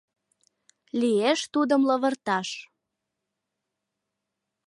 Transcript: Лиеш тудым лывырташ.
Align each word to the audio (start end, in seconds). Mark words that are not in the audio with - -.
Лиеш 0.99 1.39
тудым 1.53 1.81
лывырташ. 1.89 2.49